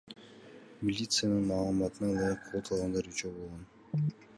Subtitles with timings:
[0.87, 3.67] Милициянын маалыматына ылайык, кол салгандар үчөө болгон.